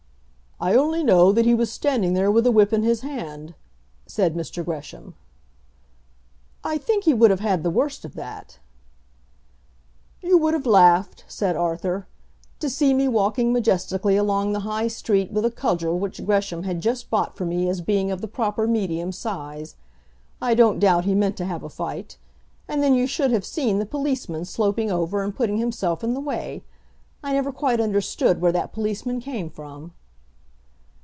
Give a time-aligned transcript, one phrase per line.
[0.63, 3.55] "I only know that he was standing there with a whip in his hand,"
[4.05, 4.63] said Mr.
[4.63, 5.15] Gresham.
[6.63, 8.59] "I think he would have had the worst of that."
[10.21, 12.05] "You would have laughed," said Arthur,
[12.59, 16.79] "to see me walking majestically along the High Street with a cudgel which Gresham had
[16.79, 19.75] just bought for me as being of the proper medium size.
[20.39, 22.19] I don't doubt he meant to have a fight.
[22.67, 26.21] And then you should have seen the policeman sloping over and putting himself in the
[26.21, 26.63] way.
[27.23, 29.93] I never quite understood where that policeman came from."